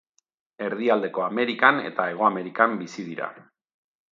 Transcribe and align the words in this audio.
Erdialdeko 0.67 1.25
Amerikan 1.25 1.83
eta 1.91 2.09
Hego 2.13 2.27
Amerikan 2.31 2.75
bizi 2.81 3.07
dira. 3.11 3.29